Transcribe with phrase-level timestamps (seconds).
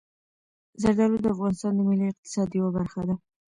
[0.81, 3.15] زردالو د افغانستان د ملي اقتصاد یوه برخه ده.